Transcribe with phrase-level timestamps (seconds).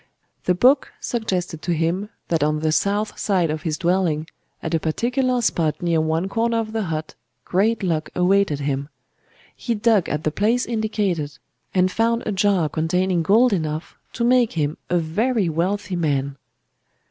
[0.45, 4.27] The book suggested to him that on the south side of his dwelling,
[4.63, 7.13] at a particular spot near one corner of the hut,
[7.45, 8.89] great luck awaited him.
[9.55, 11.37] He dug at the place indicated,
[11.75, 16.35] and found a jar containing gold enough to make him a very wealthy man."